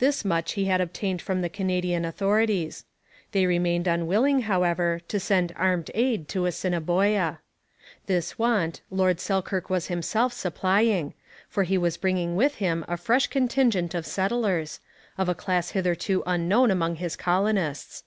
[0.00, 2.84] This much he had obtained from the Canadian authorities.
[3.30, 7.40] They remained unwilling, however, to send armed aid to Assiniboia.
[8.04, 11.14] This want Lord Selkirk was himself supplying,
[11.48, 14.78] for he was bringing with him a fresh contingent of settlers
[15.16, 18.04] of a class hitherto unknown among his colonists.